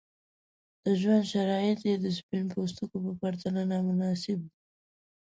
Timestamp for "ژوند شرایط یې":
0.99-1.95